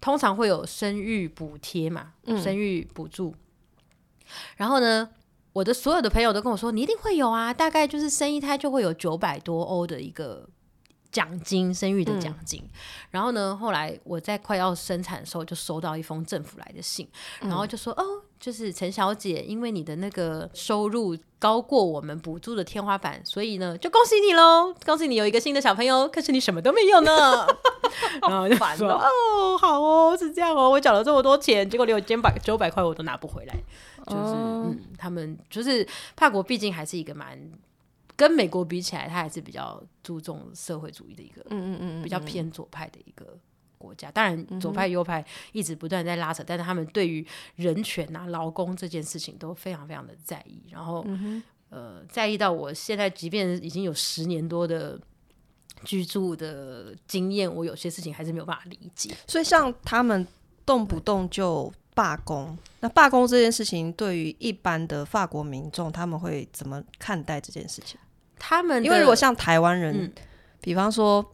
[0.00, 3.34] 通常会有生育补贴嘛，嗯、生育补助，
[4.56, 5.08] 然后呢。
[5.54, 10.46] 我的所有的朋友都跟我说，你一定会有啊，大概就是生一胎就会有九百多欧的一个
[11.12, 12.60] 奖金，生育的奖金。
[12.60, 12.70] 嗯、
[13.10, 17.08] 然后呢，后来我在快要生产的时候，就收到一封政府来的信，
[17.40, 18.04] 嗯、然后就说哦，
[18.44, 26.06] 就是陈小姐，因为你的那个收入高过我们补助的天花板，所以呢，就恭喜你喽，恭喜你有一个新的小朋友。
[26.08, 27.46] 可是你什么都没有呢，
[28.20, 33.54] 然后就说哦，好哦，是这样哦，我缴了这么多钱，结果连我九百九百块我都拿不回来。
[34.06, 37.50] 就是，嗯，他们就是法国，毕竟还是一个蛮
[38.14, 43.38] 跟美国比起来，他还是比较注重社会主义的一个，嗯嗯嗯，比较偏左派的一个
[43.84, 44.10] 国家。
[44.10, 47.24] 当然，左派右派一直不断在拉扯，但是他们对于
[47.56, 50.62] 人权啊、劳工这件事情都非常非常的在意。
[50.70, 51.06] 然后，
[51.68, 54.98] 呃，在意到我现在，即便已经有十年多的
[55.84, 59.14] 居住的经验，我有些事情还是没有办法理解。
[59.26, 60.26] 所以，像他们
[60.64, 61.72] 动不动就。
[61.96, 67.96] 罢工，那罢工这件事情对于一般的法国民众，他们会怎么看待这件事情？
[68.36, 70.12] 他们因为如果像台湾人，嗯
[70.60, 71.24] 比方说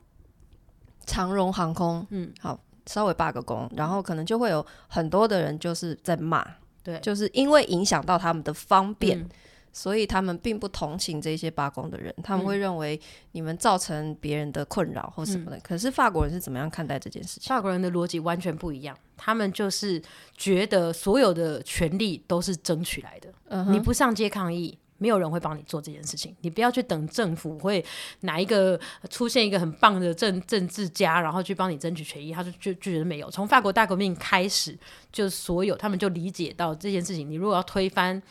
[1.11, 6.47] 长荣航空，嗯，好，稍微罢个工，然后可能就会有很多的人就是在骂，
[6.85, 9.19] 对，就是因为影响到他们的方便。
[9.19, 9.29] 嗯
[9.73, 15.57] 所以他们并不同情这些罢工的人，他们会认为你们造成别人的困扰或什么的。
[15.57, 17.49] 嗯、可是法国人是怎么样看待这件事情？
[17.49, 20.03] 法国人的逻辑完全不一样，他们就是
[20.37, 23.29] 觉得所有的权利都是争取来的。
[23.45, 26.33] 嗯、你不上街抗议，没有人会帮你做这件事情。
[26.43, 27.85] 你不要去等政府会
[28.21, 32.33] 哪一个出现一个很棒的政政治家，然后去帮你争取权益。
[32.33, 33.29] 他就就觉得没有。
[33.29, 34.79] 从法国大革命开始，
[35.11, 37.29] 就所有他们就理解到这件事情。
[37.29, 38.23] 你如果要推翻。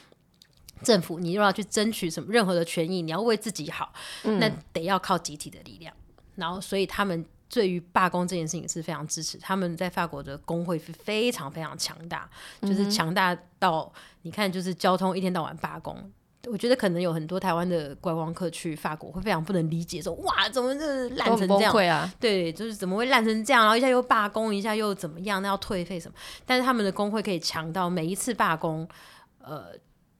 [0.82, 3.02] 政府，你又要去争取什么任何的权益？
[3.02, 3.92] 你要为自己好，
[4.24, 5.94] 嗯、那得要靠集体的力量。
[6.36, 9.38] 然后，所以他们对于罢工这件事情是非常支持。
[9.40, 12.30] 他们在法国的工会是非常非常强大，
[12.62, 16.10] 就是强大到你看，就是交通一天到晚罢工。
[16.48, 22.00] 我觉得可能有很多台湾的观光客去法国会非常不能理解，说哇，怎么这烂成这样？
[22.00, 23.64] 啊、对，就是怎么会烂成这样？
[23.64, 25.42] 然后一下又罢工，一下又怎么样？
[25.42, 26.16] 那要退费什么？
[26.46, 28.88] 但是他们的工会可以强到每一次罢工，
[29.42, 29.68] 呃。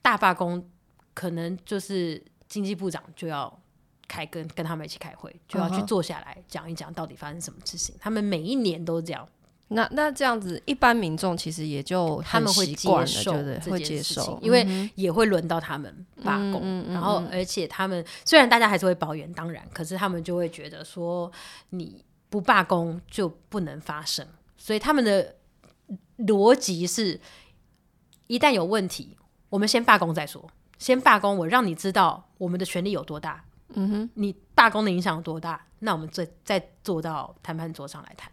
[0.02, 0.66] 大罢工
[1.14, 3.54] 可能就是经济部长就要
[4.08, 7.94] 开跟跟他们一起开会，就要去坐下来讲一讲到底发生什么事情。
[7.96, 8.02] Uh huh.
[8.04, 9.28] 他们每一年都这样。
[9.70, 13.34] 那那这样子，一般民众其实也就他们会接受，
[13.70, 16.60] 会接受，因为也会轮到他们罢工。
[16.64, 21.32] 嗯、然后，而且他们虽然大家还是会抱怨，当然，可是他们就会觉得说，
[21.70, 24.28] 你不罢工就不能发生。
[24.58, 25.36] 所以他们的
[26.18, 27.20] 逻辑是，
[28.28, 29.16] 一旦有问题。
[29.50, 33.44] 我们先罢工再说，先罢工，我让你知道我们的权利有多大。
[33.74, 35.66] 嗯哼，你罢工的影响有多大？
[35.80, 38.32] 那我们再再坐到谈判桌上来谈。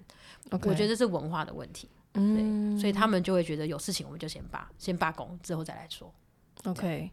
[0.51, 1.89] 我觉得这是文化的问题。
[2.15, 6.13] 嗯，对，所以他们就会觉得有事情我们就先罢，先罢工之后再来说。
[6.65, 7.11] OK，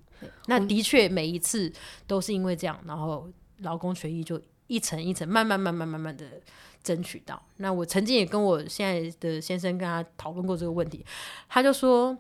[0.48, 1.72] 那的确每一次
[2.08, 6.42] 都是因为这样，然后劳工权益就一层一层慢慢慢慢慢慢的
[6.82, 7.42] 争取到。
[7.58, 11.06] 那我曾经也跟我现在的先生跟他讨论过这个问题，
[11.48, 12.18] 他就说。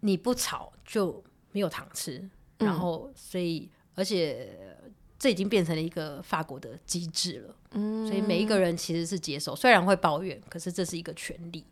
[0.00, 2.18] 你不吵就没有糖吃，
[2.58, 4.76] 嗯、然后所以而且
[5.24, 11.64] 这已经变成了一个法国的机制了，嗯，所以每一个人其实是接受，虽然会抱怨，可是这是一个权利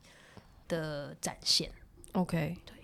[0.69, 1.71] 的展现。
[2.13, 2.75] OK，对，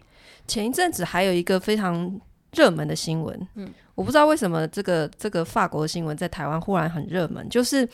[0.46, 2.20] 前一阵子还有一个非常
[2.52, 7.88] 热门的新闻，嗯，我不知道为什么这个这个法国的新闻在台湾忽然很热门，就是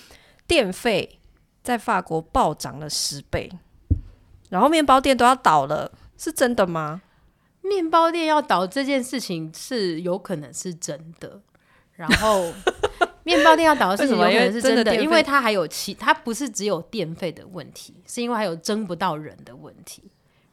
[0.49, 1.21] 电费
[1.63, 3.49] 在法国暴涨了十倍，
[4.51, 7.03] 然后面包店都要倒了，是真的吗？
[7.63, 11.41] 面包店要倒这件事情是有可能是真的，
[11.96, 12.52] 然后
[13.22, 20.02] 面包店要倒的事情有可能是真的，因为，因为它还有其它不是只有电费的问题，是因为还有征不到人的问题。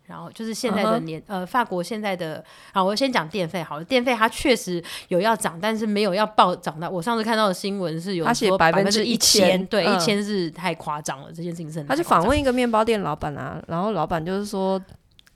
[0.08, 1.27] 然后就是现在的年、uh huh.
[1.27, 6.89] 呃，法国现在的啊，我先讲电费好了，电费它确实有要涨，但是没有要暴涨到。
[6.89, 11.88] 我上次看到的新闻是有说百分之一千，对，一千、嗯、是太夸张了，这件事情是很。
[11.88, 14.82] 他就访问一个面包店老板啊，然后老板就是说。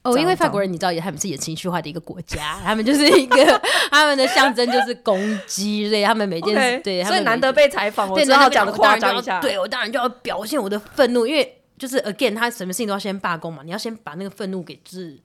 [0.06, 15.18] 哦，因为法国人你知道，也他们是演情绪化的一个国家， 他们就是一个 他们的象征就是公鸡，所以他们每件事 Okay, 对，所以难得被采访，我只好讲的夸张一下，对我当然就要表现我的愤怒，因为就是 again，他什么事情都要先罢工嘛，你要先把那个愤怒给就是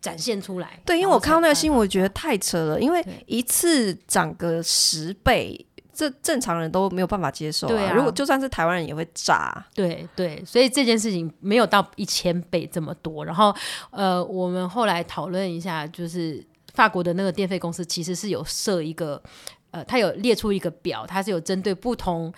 [0.00, 0.80] 展现出来。
[0.84, 5.64] 对，因为我看到那个新闻，我觉得太扯了，因为一次涨个十倍。
[5.94, 7.68] 这正常人都没有办法接受啊！
[7.68, 9.64] 对啊，如果就算是台湾人也会炸。
[9.74, 13.24] 对对，所以这件事情没有到一千倍这么多。
[13.24, 13.54] 然后，
[13.90, 19.22] 呃，我们后来讨论一下，就是法国的那个电费公司其实是有设一个，
[19.70, 22.32] 呃，它有列出一个表，它是有针对不同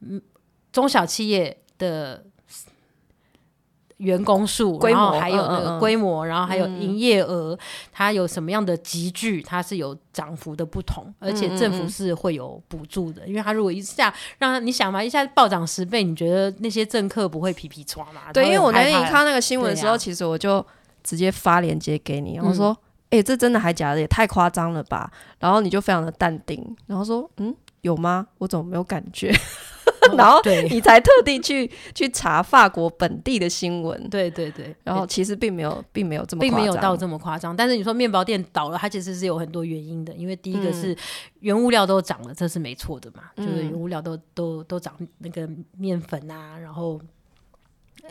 [0.00, 0.22] 嗯
[0.72, 2.24] 中小企业的。
[4.00, 7.56] 员工数，然后还有那个规模，嗯嗯嗯，然后还有营业额，
[7.92, 18.32] 它有什么样的集聚，它是有涨幅的不同，而且政府是会有补助的，因为它如果一下让他你想嘛，一下暴涨十倍，你觉得那些政客不会皮皮抓吗？
[18.32, 20.64] 对，因为我那天一看到那个新闻的时候，啊、其实我就
[21.04, 22.76] 直接发链接给你，我说
[23.10, 24.00] ：“哎、嗯欸，这真的还假的？
[24.00, 28.26] 也太夸张了吧？”然后你就非常的淡定，然后说：“嗯，有吗？
[28.38, 29.30] 我怎么没有感觉？”
[30.16, 34.74] 然后你才特地去去查法国本地的新闻，对对对。
[34.82, 37.54] 然后其实并没有，并没有这么，并没有到这么夸张。
[37.54, 40.12] 但是你说面包店倒了，它其实是有很多原因的。
[40.14, 40.96] 因为第一个是
[41.40, 47.00] 原物料都涨了，这是没错的嘛，嗯、就是原物料都都都涨，那个面粉啊，然后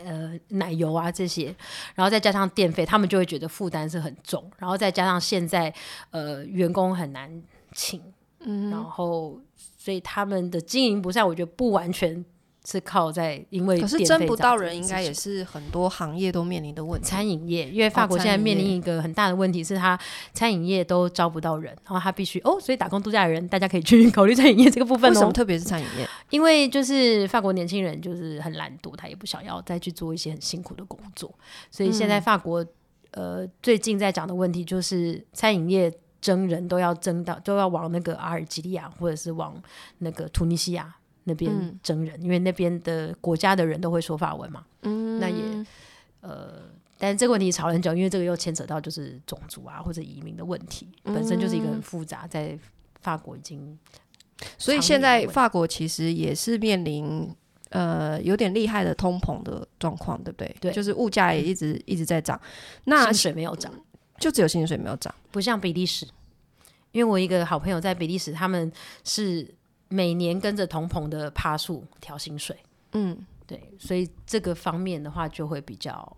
[0.04, 1.54] 呃奶油啊这些，
[1.94, 4.50] 然后再加上电费，他们就会觉得负担是很重。
[4.58, 5.72] 然后再加上现在
[6.10, 8.00] 呃员工很难请，
[8.40, 9.40] 嗯，然后。
[9.80, 12.22] 所以他们的经营不善，我觉得不完全
[12.66, 17.08] 是靠在因为可是争不到人，应该也是很多行业都面临的问题。
[17.08, 19.98] 餐饮业，因为法国现在面临一个很大的问题是，他
[20.34, 25.14] 餐饮业都招不到人，然后他必须哦，所以打工度假的人，大家可以去 考虑餐饮业这个部分哦。
[25.14, 26.06] 为什么特别是餐饮业？
[26.28, 31.34] 因为就是法国年轻人就是很懒惰，他也不想要再去做一些很辛苦的工作，
[31.70, 32.62] 所以现在法国、
[33.12, 35.90] 嗯、呃最近在讲的问题就是餐饮业
[36.20, 39.60] 征人都要争到都要往那个阿尔及利亚或者是往
[39.98, 40.94] 那个突尼西亚。
[41.24, 44.64] 那边争人，嗯、因为那边的国家的人都会说法文嘛。
[44.82, 45.44] 嗯，那也
[46.22, 46.62] 呃，
[46.96, 52.58] 但是这个问题吵了很久，因为这个又牵扯到就是种族啊或者移民的问题，嗯、本身就是一个很复杂，在
[53.02, 53.78] 法国已经。
[54.56, 57.30] 所以现在法国其实也是面临
[57.68, 60.56] 呃有点厉害的通膨的状况，对不对？
[60.58, 62.40] 对，就是物价也一直、嗯、一直在涨，
[62.84, 63.70] 那薪水没有涨，
[64.20, 66.06] 就只有薪水没有涨，不像比利时。
[66.92, 68.70] 因为我一个好朋友在比利时，他们
[69.02, 69.52] 是。
[69.92, 72.56] 每年跟着同朋的趴数调薪水，
[72.92, 76.16] 嗯，对，所以这个方面的话就会比较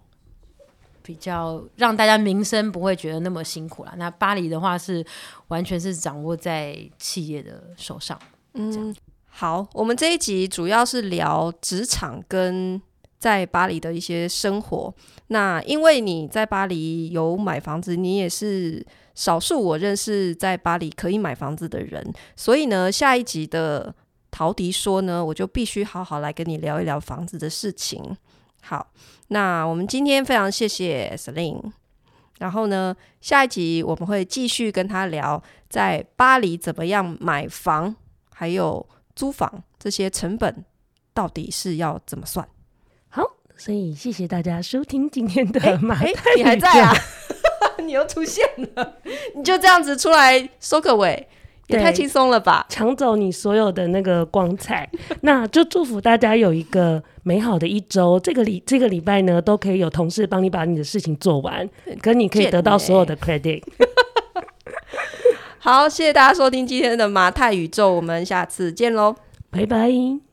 [1.03, 3.95] 比较让大家民生不会觉得那么辛苦了。
[3.97, 5.03] 那巴黎的话是
[5.49, 8.21] 完全是掌握在企业的手上，
[8.53, 8.95] 嗯，
[9.31, 12.79] 好，我们这一集主要是聊职场跟
[13.23, 14.93] 在巴黎的一些生活。
[15.29, 18.85] 那因为你在巴黎有买房子，你也是。
[19.15, 22.03] 少数我认识在巴黎可以买房子的人，
[22.35, 23.95] 所以呢，下一集的
[24.31, 28.17] 陶迪说呢，我就必须好好来跟你聊一聊房子的事情。
[28.63, 28.91] 好，
[29.29, 31.61] 那我们今天非常谢谢 Celine，
[32.39, 37.95] 然后呢，下一集我们会继续跟他聊在巴黎怎么样买房，
[38.33, 40.65] 还有租房这些成本
[41.13, 42.49] 到底是要怎么算。
[43.15, 43.23] 好，
[43.57, 46.95] 所以谢谢大家收听今天的马太你还在啊？
[47.85, 48.43] 你又出现
[48.75, 48.95] 了，
[49.37, 51.29] 你就这样子出来收个尾，
[51.67, 52.65] 也太轻松了吧！
[52.71, 54.89] 抢走你所有的那个光彩，
[55.21, 58.19] 那就祝福大家有一个美好的一周。
[58.21, 61.69] 这个礼这个礼拜呢，都可以有同事帮你把你的事情做完，
[62.01, 63.63] 可你可以得到所有的 credit。
[65.59, 69.15] 好，谢谢大家收听今天的马太宇宙，我们下次见喽，
[69.51, 70.32] 拜拜。